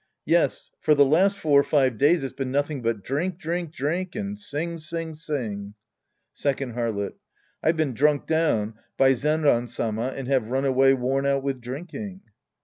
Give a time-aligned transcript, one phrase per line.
[0.25, 4.15] Yes, for the last four or five days it's been nothing but drink, drink, drink,
[4.15, 5.75] and sing> sing, sing.
[6.33, 7.13] Second Harlot.
[7.61, 12.21] I've been drunk down by Zenran Sama and have run away worn out with drinking.